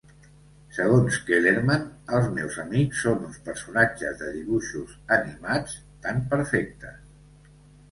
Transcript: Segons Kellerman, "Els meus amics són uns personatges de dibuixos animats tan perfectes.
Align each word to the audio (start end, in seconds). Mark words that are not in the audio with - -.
Segons 0.77 1.17
Kellerman, 1.27 1.83
"Els 2.19 2.29
meus 2.37 2.57
amics 2.63 3.03
són 3.05 3.21
uns 3.29 3.37
personatges 3.51 4.19
de 4.23 4.33
dibuixos 4.39 4.97
animats 5.21 5.79
tan 6.09 6.27
perfectes. 6.35 7.57